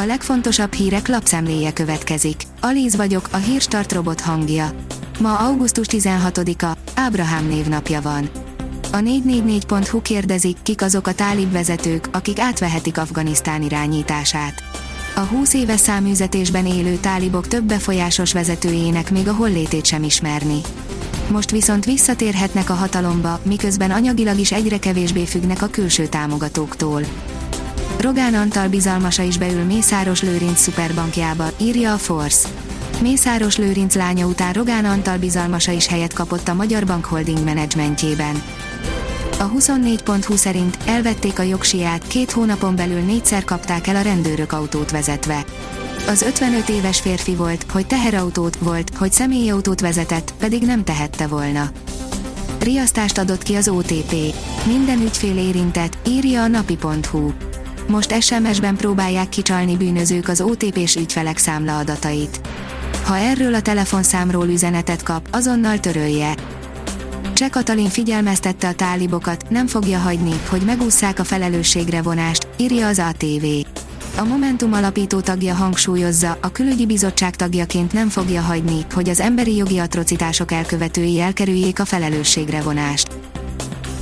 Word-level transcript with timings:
A 0.00 0.04
legfontosabb 0.04 0.72
hírek 0.72 1.08
lapszemléje 1.08 1.72
következik. 1.72 2.42
Alíz 2.60 2.96
vagyok, 2.96 3.28
a 3.30 3.36
hírstart 3.36 3.92
robot 3.92 4.20
hangja. 4.20 4.70
Ma 5.20 5.38
augusztus 5.38 5.86
16-a, 5.90 6.76
Ábrahám 6.94 7.46
névnapja 7.48 8.00
van. 8.00 8.28
A 8.92 8.96
444.hu 8.96 10.02
kérdezik, 10.02 10.56
kik 10.62 10.82
azok 10.82 11.06
a 11.06 11.14
tálib 11.14 11.52
vezetők, 11.52 12.08
akik 12.12 12.38
átvehetik 12.38 12.98
Afganisztán 12.98 13.62
irányítását. 13.62 14.62
A 15.16 15.20
20 15.20 15.54
éves 15.54 15.80
száműzetésben 15.80 16.66
élő 16.66 16.96
tálibok 16.96 17.48
több 17.48 17.64
befolyásos 17.64 18.32
vezetőjének 18.32 19.10
még 19.10 19.28
a 19.28 19.34
hollétét 19.34 19.84
sem 19.84 20.02
ismerni. 20.02 20.60
Most 21.30 21.50
viszont 21.50 21.84
visszatérhetnek 21.84 22.70
a 22.70 22.74
hatalomba, 22.74 23.40
miközben 23.42 23.90
anyagilag 23.90 24.38
is 24.38 24.52
egyre 24.52 24.78
kevésbé 24.78 25.24
függnek 25.24 25.62
a 25.62 25.66
külső 25.66 26.06
támogatóktól. 26.06 27.02
Rogán 28.00 28.34
Antal 28.34 28.68
bizalmasa 28.68 29.22
is 29.22 29.38
beül 29.38 29.64
Mészáros 29.64 30.22
Lőrinc 30.22 30.60
szuperbankjába, 30.60 31.50
írja 31.56 31.92
a 31.92 31.96
Force. 31.96 32.48
Mészáros 33.02 33.56
Lőrinc 33.56 33.94
lánya 33.94 34.26
után 34.26 34.52
Rogán 34.52 34.84
Antal 34.84 35.18
bizalmasa 35.18 35.72
is 35.72 35.86
helyet 35.86 36.12
kapott 36.12 36.48
a 36.48 36.54
Magyar 36.54 36.86
Bank 36.86 37.04
Holding 37.04 37.44
menedzsmentjében. 37.44 38.42
A 39.38 39.50
24.20 39.50 40.34
szerint 40.34 40.78
elvették 40.86 41.38
a 41.38 41.42
jogsiát, 41.42 42.06
két 42.06 42.30
hónapon 42.30 42.76
belül 42.76 43.00
négyszer 43.00 43.44
kapták 43.44 43.86
el 43.86 43.96
a 43.96 44.02
rendőrök 44.02 44.52
autót 44.52 44.90
vezetve. 44.90 45.44
Az 46.08 46.22
55 46.22 46.68
éves 46.68 47.00
férfi 47.00 47.34
volt, 47.34 47.66
hogy 47.70 47.86
teherautót 47.86 48.56
volt, 48.56 48.90
hogy 48.96 49.12
személyautót 49.12 49.80
vezetett, 49.80 50.34
pedig 50.38 50.62
nem 50.62 50.84
tehette 50.84 51.26
volna. 51.26 51.70
Riasztást 52.60 53.18
adott 53.18 53.42
ki 53.42 53.54
az 53.54 53.68
OTP. 53.68 54.14
Minden 54.66 55.00
ügyfél 55.00 55.38
érintett, 55.38 55.98
írja 56.06 56.42
a 56.42 56.48
napi.hu. 56.48 57.30
Most 57.88 58.22
SMS-ben 58.22 58.76
próbálják 58.76 59.28
kicsalni 59.28 59.76
bűnözők 59.76 60.28
az 60.28 60.40
OTP-s 60.40 60.96
ügyfelek 60.96 61.38
számlaadatait. 61.38 62.40
Ha 63.04 63.16
erről 63.16 63.54
a 63.54 63.62
telefonszámról 63.62 64.48
üzenetet 64.48 65.02
kap, 65.02 65.28
azonnal 65.30 65.78
törölje. 65.80 66.34
Cseh 67.32 67.48
Katalin 67.48 67.88
figyelmeztette 67.88 68.68
a 68.68 68.74
tálibokat, 68.74 69.48
nem 69.48 69.66
fogja 69.66 69.98
hagyni, 69.98 70.34
hogy 70.48 70.60
megússzák 70.60 71.18
a 71.18 71.24
felelősségre 71.24 72.02
vonást, 72.02 72.48
írja 72.56 72.86
az 72.86 72.98
ATV. 72.98 73.44
A 74.18 74.24
Momentum 74.24 74.72
alapító 74.72 75.20
tagja 75.20 75.54
hangsúlyozza, 75.54 76.38
a 76.40 76.52
külügyi 76.52 76.86
bizottság 76.86 77.36
tagjaként 77.36 77.92
nem 77.92 78.08
fogja 78.08 78.40
hagyni, 78.40 78.86
hogy 78.94 79.08
az 79.08 79.20
emberi 79.20 79.56
jogi 79.56 79.78
atrocitások 79.78 80.52
elkövetői 80.52 81.20
elkerüljék 81.20 81.80
a 81.80 81.84
felelősségre 81.84 82.62
vonást. 82.62 83.17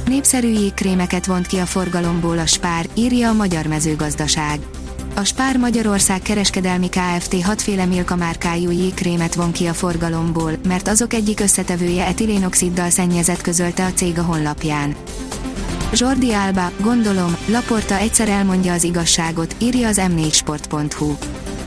Népszerű 0.07 0.49
jégkrémeket 0.49 1.27
vont 1.27 1.47
ki 1.47 1.57
a 1.57 1.67
forgalomból 1.67 2.39
a 2.39 2.47
Spár, 2.47 2.87
írja 2.95 3.29
a 3.29 3.33
Magyar 3.33 3.67
Mezőgazdaság. 3.67 4.61
A 5.15 5.25
Spár 5.25 5.57
Magyarország 5.57 6.21
kereskedelmi 6.21 6.89
Kft. 6.89 7.43
hatféle 7.43 7.85
Milka 7.85 8.17
márkájú 8.17 8.71
jégkrémet 8.71 9.35
von 9.35 9.53
ki 9.53 9.67
a 9.67 9.73
forgalomból, 9.73 10.53
mert 10.69 10.89
azok 10.89 11.15
egyik 11.15 11.41
összetevője 11.41 12.07
etilénoxiddal 12.07 12.91
szennyezett 12.91 13.41
közölte 13.41 13.85
a 13.85 13.93
cég 13.93 14.19
a 14.19 14.23
honlapján. 14.23 14.97
Jordi 15.93 16.33
Alba, 16.33 16.71
gondolom, 16.81 17.37
Laporta 17.49 17.97
egyszer 17.97 18.29
elmondja 18.29 18.73
az 18.73 18.85
igazságot, 18.85 19.57
írja 19.59 19.89
az 19.89 20.01
m4sport.hu. 20.01 21.15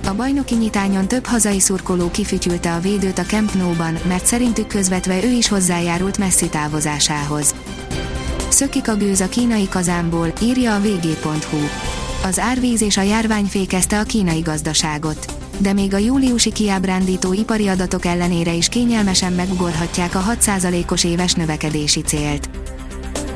A 0.08 0.14
bajnoki 0.14 0.56
nyitányon 0.56 1.08
több 1.08 1.26
hazai 1.26 1.60
szurkoló 1.60 2.12
kifütyülte 2.12 2.74
a 2.74 2.80
védőt 2.80 3.18
a 3.18 3.24
Camp 3.24 3.54
Nou-ban, 3.54 3.98
mert 4.08 4.26
szerintük 4.26 4.68
közvetve 4.68 5.24
ő 5.24 5.30
is 5.30 5.48
hozzájárult 5.48 6.18
Messi 6.18 6.50
távozásához. 6.50 7.56
Szökik 8.60 8.90
a 8.90 8.96
gőz 8.96 9.22
a 9.22 9.30
kínai 9.30 9.68
kazánból, 9.70 10.34
írja 10.42 10.76
a 10.76 10.80
vg.hu. 10.80 11.58
Az 12.24 12.40
árvíz 12.40 12.82
és 12.82 12.98
a 12.98 13.02
járvány 13.02 13.46
fékezte 13.46 14.00
a 14.00 14.04
kínai 14.04 14.40
gazdaságot. 14.40 15.34
De 15.58 15.74
még 15.74 15.94
a 15.94 15.98
júliusi 15.98 16.52
kiábrándító 16.52 17.34
ipari 17.34 17.68
adatok 17.68 18.06
ellenére 18.06 18.54
is 18.54 18.70
kényelmesen 18.70 19.34
megugorhatják 19.34 20.16
a 20.16 20.24
6%-os 20.30 21.04
éves 21.04 21.34
növekedési 21.34 22.02
célt. 22.02 22.50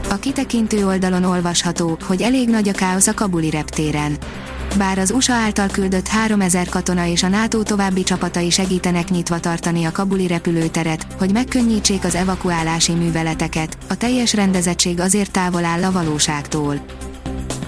A 0.09 0.15
kitekintő 0.15 0.85
oldalon 0.85 1.23
olvasható, 1.23 1.97
hogy 2.07 2.21
elég 2.21 2.49
nagy 2.49 2.69
a 2.69 2.73
káosz 2.73 3.07
a 3.07 3.13
kabuli 3.13 3.49
reptéren. 3.49 4.17
Bár 4.77 4.97
az 4.97 5.11
USA 5.11 5.33
által 5.33 5.67
küldött 5.67 6.07
3000 6.07 6.69
katona 6.69 7.05
és 7.05 7.23
a 7.23 7.27
NATO 7.27 7.63
további 7.63 8.03
csapatai 8.03 8.49
segítenek 8.49 9.09
nyitva 9.09 9.39
tartani 9.39 9.85
a 9.85 9.91
kabuli 9.91 10.27
repülőteret, 10.27 11.07
hogy 11.17 11.31
megkönnyítsék 11.31 12.03
az 12.03 12.15
evakuálási 12.15 12.91
műveleteket, 12.91 13.77
a 13.89 13.95
teljes 13.95 14.33
rendezettség 14.33 14.99
azért 14.99 15.31
távol 15.31 15.65
áll 15.65 15.83
a 15.83 15.91
valóságtól. 15.91 16.85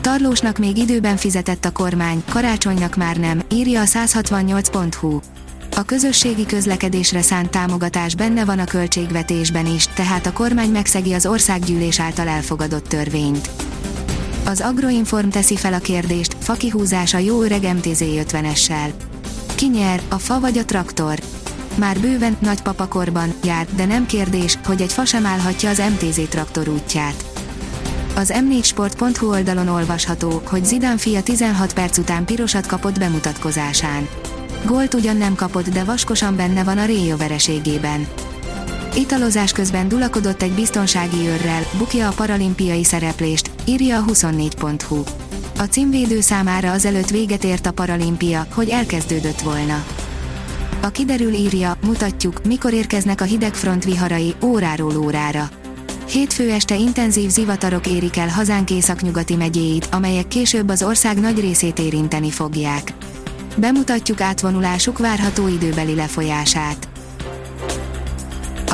Tarlósnak 0.02 0.58
még 0.58 0.78
időben 0.78 1.18
fizetett 1.18 1.66
a 1.66 1.72
kormány, 1.72 2.24
karácsonynak 2.30 2.96
már 2.96 3.18
nem, 3.18 3.42
írja 3.52 3.82
a 3.82 3.86
168.hu. 3.86 5.20
A 5.76 5.84
közösségi 5.84 6.46
közlekedésre 6.46 7.22
szánt 7.22 7.50
támogatás 7.50 8.16
benne 8.16 8.46
van 8.46 8.60
a 8.60 8.66
költségvetésben 8.66 9.66
is, 9.66 9.88
tehát 9.88 10.26
a 10.26 10.34
kormány 10.34 10.70
megszegi 10.70 11.14
az 11.14 11.26
országgyűlés 11.26 12.00
által 12.00 12.28
elfogadott 12.28 12.88
törvényt. 12.88 13.50
Az 14.48 14.62
Agroinform 14.62 15.30
teszi 15.30 15.56
fel 15.56 15.74
a 15.74 15.80
kérdést, 15.80 16.36
fakihúzás 16.40 17.14
a 17.14 17.18
jó 17.18 17.42
öreg 17.42 17.62
MTZ-50-essel. 17.64 18.94
Ki 19.56 19.68
nyer, 19.68 20.02
a 20.10 20.16
fa 20.16 20.40
vagy 20.40 20.58
a 20.58 20.66
traktor? 20.66 21.20
Már 21.76 22.00
bőven, 22.00 22.38
nagypapakorban 22.40 23.34
járt, 23.44 23.76
de 23.76 23.86
nem 23.86 24.06
kérdés, 24.06 24.58
hogy 24.66 24.82
egy 24.82 24.94
fa 24.94 25.06
sem 25.06 25.26
állhatja 25.26 25.70
az 25.70 25.82
MTZ 25.92 26.20
traktor 26.30 26.68
útját. 26.68 27.26
Az 28.16 28.34
m4sport.hu 28.36 29.30
oldalon 29.30 29.68
olvasható, 29.68 30.42
hogy 30.46 30.66
Zidane 30.66 30.98
fia 30.98 31.24
16 31.24 31.74
perc 31.74 31.98
után 31.98 32.26
pirosat 32.26 32.66
kapott 32.66 33.00
bemutatkozásán. 33.00 34.08
Gólt 34.66 34.94
ugyan 34.94 35.18
nem 35.18 35.36
kapott, 35.36 35.70
de 35.70 35.84
vaskosan 35.84 36.36
benne 36.36 36.64
van 36.64 36.78
a 36.78 36.86
Réjo 36.86 37.18
vereségében. 37.18 38.08
Italozás 38.98 39.52
közben 39.52 39.88
dulakodott 39.88 40.42
egy 40.42 40.52
biztonsági 40.52 41.28
őrrel, 41.28 41.62
bukja 41.78 42.08
a 42.08 42.14
paralimpiai 42.14 42.84
szereplést, 42.84 43.50
írja 43.66 43.98
a 43.98 44.04
24.hu. 44.04 45.04
A 45.60 45.64
címvédő 45.64 46.22
számára 46.22 46.72
azelőtt 46.72 47.10
véget 47.10 47.44
ért 47.44 47.66
a 47.66 47.72
paralimpia, 47.72 48.48
hogy 48.54 48.70
elkezdődött 48.70 49.42
volna. 49.42 49.86
A 50.82 50.88
kiderül 50.88 51.34
írja, 51.34 51.78
mutatjuk, 51.86 52.46
mikor 52.46 52.74
érkeznek 52.74 53.22
a 53.22 53.24
hidegfront 53.24 53.84
viharai, 53.84 54.36
óráról 54.44 54.98
órára. 54.98 55.50
Hétfő 56.10 56.52
este 56.52 56.76
intenzív 56.76 57.30
zivatarok 57.30 57.88
érik 57.88 58.18
el 58.18 58.30
hazánk 58.30 58.70
északnyugati 58.70 59.36
megyéit, 59.36 59.88
amelyek 59.92 60.28
később 60.28 60.70
az 60.70 60.84
ország 60.84 61.20
nagy 61.20 61.40
részét 61.40 61.80
érinteni 61.80 62.32
fogják. 62.32 62.94
Bemutatjuk 63.58 64.22
átvonulásuk 64.22 64.98
várható 64.98 65.48
időbeli 65.48 65.96
lefolyását. 65.96 66.95